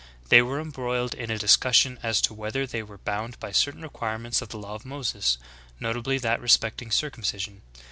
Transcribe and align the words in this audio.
"They 0.29 0.41
were 0.41 0.59
embrx^iled 0.65 1.13
in 1.13 1.29
a 1.29 1.37
dis 1.37 1.55
cussion 1.55 1.99
as 2.01 2.21
to 2.21 2.33
whether 2.33 2.65
they 2.65 2.81
were 2.81 2.97
bound 2.97 3.39
by 3.39 3.51
certain 3.51 3.83
require 3.83 4.17
ments 4.17 4.41
of 4.41 4.49
the 4.49 4.57
law 4.57 4.73
of 4.73 4.83
Moses, 4.83 5.37
notably 5.79 6.17
that 6.17 6.41
respecting 6.41 6.89
circum 6.89 7.21
cision. 7.23 7.57